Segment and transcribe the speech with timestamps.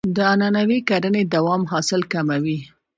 [0.15, 2.59] د عنعنوي کرنې دوام حاصل کموي.